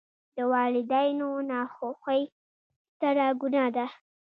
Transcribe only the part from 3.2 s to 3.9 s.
ګناه ده.